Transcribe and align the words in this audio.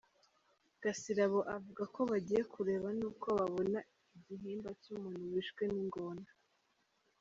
Gasirabo 0.83 1.39
avuga 1.55 1.83
ko 1.93 2.01
bagiye 2.11 2.41
kureba 2.53 2.87
nuko 2.97 3.27
babona 3.37 3.79
igihimba 4.17 4.69
cy’umuntu 4.81 5.21
wishwe 5.33 5.63
n’ingona. 5.73 6.27